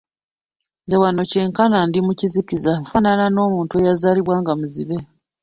Nze 0.85 0.97
wano 1.03 1.21
kyenkana 1.31 1.77
ndi 1.87 1.99
mu 2.07 2.13
kizikiza 2.19 2.71
nfaanana 2.81 3.25
n'omuntu 3.29 3.73
eyazaalibwa 3.75 4.35
nga 4.41 4.53
muzibe. 4.59 4.97